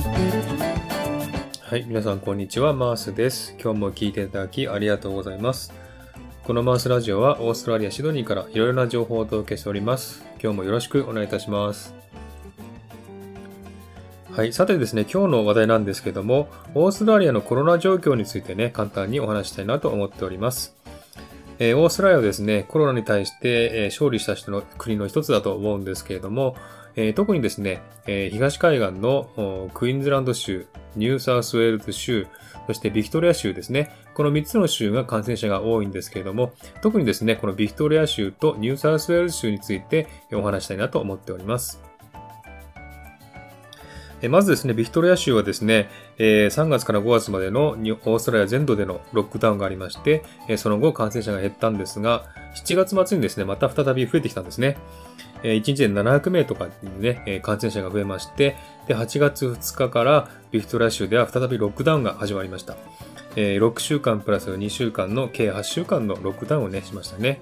[0.00, 3.56] はい、皆さんこんにちは、マースです。
[3.60, 5.72] 今日も聞いていただきありがとうございます。
[6.44, 10.24] このマースラジオはオーストラリア・シドニーからいろいろな情報をお届けしております。
[10.40, 11.94] 今日もよろしくお願いいたします。
[14.30, 20.76] はい、さてですね、今日の話題なんですけども、オーストラリアのコロナ状況についてね、簡単にお話したいなと思っております。
[21.58, 26.54] えー、オーストラリアはですね、コロナに対して、えー、勝利した人の国の一つだと思うんですけれども、
[26.96, 30.66] えー、特にですね、え東海岸のクイーンズランド州、
[30.96, 32.26] ニューサウスウェールズ州、
[32.66, 33.90] そしてビクトリア州ですね。
[34.14, 41.87] この3つの州が感染者が多いんですけれども、特にですね、このビクトリア州とニューサウスウェールズ州についてお話したいなと思っております。
[44.28, 50.24] まずですね、ビクトリア州はですね、3月から5月までのオーストラリア全土でのロックダウンがありまして、
[50.56, 52.24] その後感染者が減ったんですが、
[52.56, 54.76] 7月末にですね、また再び増えてきたんですね。
[55.42, 58.56] 1日で700名とかにね、感染者が増えまして、
[58.88, 62.76] で、8月2日からビクトリア州では再びロックダウンが始まりました。
[63.36, 67.40] 6週間プラス2週間の計8週間のロックダウンをね、しましたね。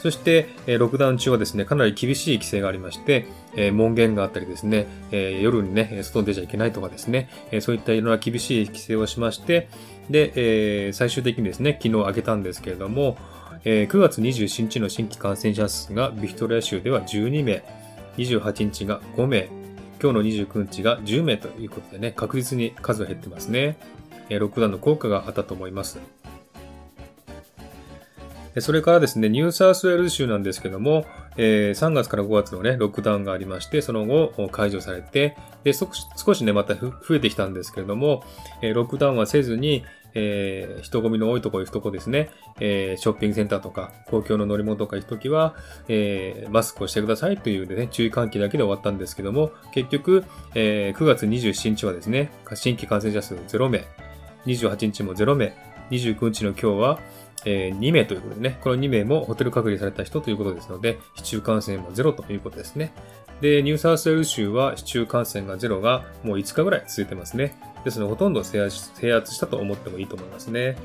[0.00, 9.68] そして、えロックダウン中はですね、かなり厳しい規制がありまして、え門限があったりですね、え夜にね、外に出ちゃいけないとかですね、えそういったいろんな厳しい規制をしまして、
[10.08, 10.32] で、
[10.88, 13.18] え最終的にですね、昨日上げたんですけれども、
[13.64, 17.62] え9月27日の新規感染者数がビクトリア州では12名、
[18.16, 19.48] 28日が5名、
[20.02, 23.76] 今日の29日が10名ということでね、確実に数が減ってますね。
[24.30, 26.00] えロックダウンの効果があったと思います。
[28.58, 31.06] それからですね、ニューサウスウェールズ州なんですけども、
[31.36, 38.24] えー、3月から5月のね、ロックダウンがありまして、その後解除されて、で少しね、また増えてきたんですけれども、
[38.62, 39.84] えー、ロックダウンはせずに、
[40.14, 45.54] えー、人混みの多いところ行くとこですね、えー、ショッピングセンターとか、公共の乗り物とか行くときは、
[45.88, 53.84] えー、マスクをしてくださいというね、注意喚起だけで終わったんですけども、結局、えー、9月27日はですね、新規感染者数0名、
[54.46, 55.54] 28日も0名、
[55.90, 57.00] 29日の今日は、
[57.44, 62.92] えー、2名ということでね、この2名もホテル隔離された人ということですので、市中感染もゼロということですね。
[63.40, 67.56] で、ニューサウスウェル州は市中感染がゼロがもう5日ぐらい続いてますね。
[67.84, 70.76] ですので、ほとんど制圧したと思ってもいいと思いますね。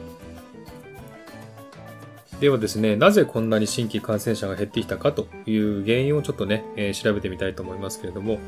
[2.39, 8.39] ではですね、なぜこんなに新規感染者が減ってきたかという原因をちょっとね、えー、調べてみたいと思いますけれども、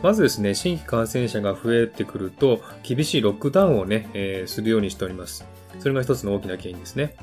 [0.00, 5.44] まずですね、新規感染者が増えてくると、厳しいロックダウンをね、えー、するようにしております。
[5.80, 7.16] それが一つの大きな原因ですね。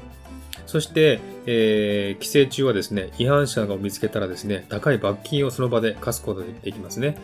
[0.70, 7.18] そして、えー、規制中はですね、違反者を見つけたらですね、高い罰金をその場で課すことができますね。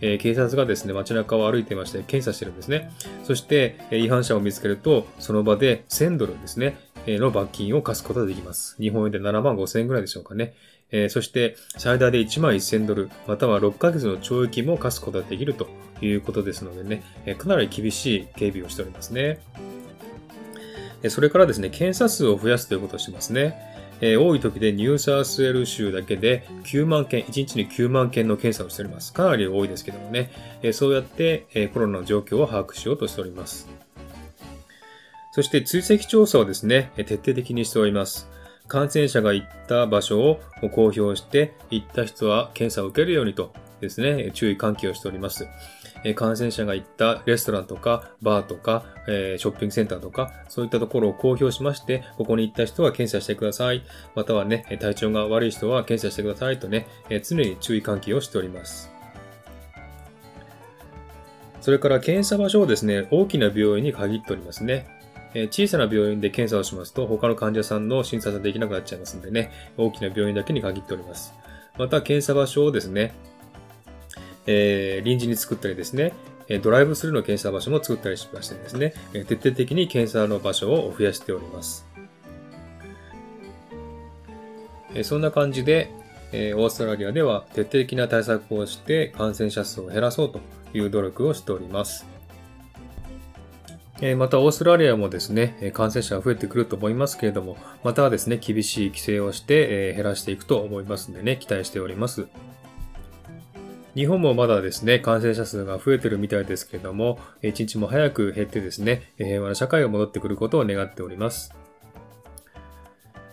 [0.00, 2.90] えー、警察がですね、街中を歩いていまして、検査してるんですね。
[3.22, 6.76] そして、え違反者を見つけると、その場で1000ドルですね、
[7.06, 8.74] えの罰金を課すことができます。
[8.80, 10.54] 日本円で7万5千円ぐらいでしょうかね。
[10.90, 15.68] えー、そして、最大で1万1000ドル、または6ヶ月の懲役も課すことができると
[16.00, 19.38] いうことですのでね、え、かなり厳しい警備をしておりますね。
[21.08, 23.76] それからですね、検査数を増やすということをしますね。
[24.00, 29.12] えー、多い時でニューサースウェル州だけで9万件、1日に9万件の検査をしております。
[29.12, 30.30] かなり多いですけどもね、
[30.62, 33.68] えー、そうやって、えー、コロナの状況を把握しようとしております。
[35.32, 38.28] そして追跡調査をですね、徹底的にしております。
[38.66, 40.40] 感染者が行った場所を
[40.74, 45.46] 公表して、行った人は検査を受けるようにとですね、注意喚起をしております。
[46.04, 53.82] え感染者が行ったレストランとか、バーとか、えショッピングセンターとか、そういったところを公表しまして、ここに行った人は検査してください。
[54.14, 58.90] またはね、体調が悪い人は検査してくださいとね、え常に注意喚起をしております。
[61.60, 64.86] それから検査場所をですね、大きな病院に限っておりますね。
[65.50, 71.34] 小さな病院で検査をしますと、他の患者さんの診察ができなくなっちゃいますんでね、大きな病院だけに限っております。
[71.76, 73.12] また、検査場所をですね、
[74.50, 76.14] えー、臨時に作ったりですね、
[76.62, 81.86] ドライブスルーの検査場所も作ったりしましてですね、徹底的に検査の場所を増やしております。
[85.02, 85.90] そんな感じで、
[86.32, 90.40] オーストラリアでは徹底的な対策をして感染者数を減らそうと
[90.72, 92.06] いう努力をしております。
[94.16, 102.26] また、オーストラリアもですね、感染者が増えてくると思いますけれども、またはですね、厳しい規制をして減らしていくと思いますのでね、期待しております。
[103.98, 111.52] 日本もまだですね、感染者数が増えてるみたいですけれども、一日も早く減ってですね、平和な社会が戻ってくることを願っております。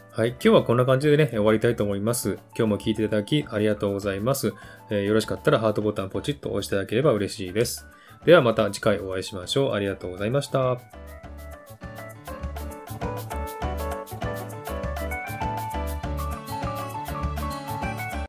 [0.09, 0.29] はい。
[0.29, 2.39] 今日はこんな感じでね、終わりたいと思います。
[2.57, 4.55] 今日も聞いていただきありがとうございます。
[4.89, 7.85] えー、よろしかったらハートボタンポチッと押していただければ嬉しいです。
[8.25, 9.73] ではまた次回お会いしましょう。
[9.73, 10.79] ありがとうございました。